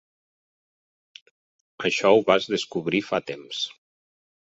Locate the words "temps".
3.33-3.65